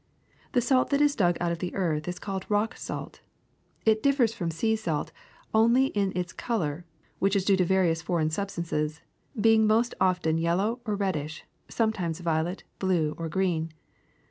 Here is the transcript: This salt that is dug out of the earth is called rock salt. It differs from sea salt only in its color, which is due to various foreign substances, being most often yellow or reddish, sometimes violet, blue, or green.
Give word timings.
This 0.53 0.65
salt 0.65 0.89
that 0.89 0.99
is 0.99 1.15
dug 1.15 1.37
out 1.39 1.51
of 1.51 1.59
the 1.59 1.75
earth 1.75 2.07
is 2.07 2.17
called 2.17 2.47
rock 2.49 2.75
salt. 2.75 3.21
It 3.85 4.01
differs 4.01 4.33
from 4.33 4.49
sea 4.49 4.75
salt 4.75 5.11
only 5.53 5.89
in 5.93 6.11
its 6.15 6.33
color, 6.33 6.85
which 7.19 7.35
is 7.35 7.45
due 7.45 7.55
to 7.57 7.65
various 7.65 8.01
foreign 8.01 8.31
substances, 8.31 9.01
being 9.39 9.67
most 9.67 9.93
often 10.01 10.39
yellow 10.39 10.79
or 10.87 10.95
reddish, 10.95 11.45
sometimes 11.69 12.19
violet, 12.19 12.63
blue, 12.79 13.13
or 13.19 13.29
green. 13.29 13.73